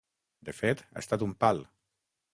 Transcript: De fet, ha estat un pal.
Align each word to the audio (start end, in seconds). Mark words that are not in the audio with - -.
De 0.47 0.55
fet, 0.61 0.81
ha 0.95 1.03
estat 1.05 1.27
un 1.29 1.37
pal. 1.45 1.65